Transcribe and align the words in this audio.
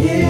Here 0.00 0.29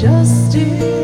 justice. 0.00 0.99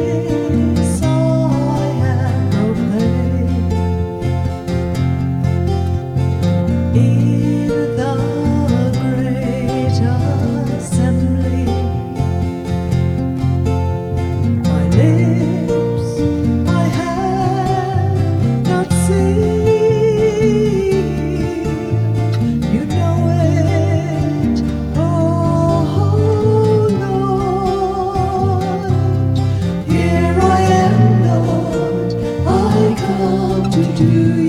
do 33.96 34.04
you? 34.04 34.45